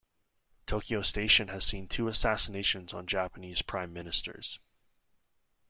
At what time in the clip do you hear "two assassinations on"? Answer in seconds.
1.87-3.05